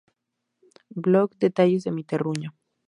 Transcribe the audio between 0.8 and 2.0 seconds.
Blog Detalles de